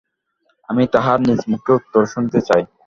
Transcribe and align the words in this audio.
আমি 0.69 0.83
তাঁহার 0.93 1.19
নিজমুখে 1.21 1.71
উত্তর 1.79 2.01
শুনিতে 2.13 2.39
চাই। 2.47 2.63